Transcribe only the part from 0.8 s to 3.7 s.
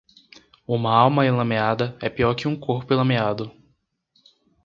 alma enlameada é pior que um corpo enlameado.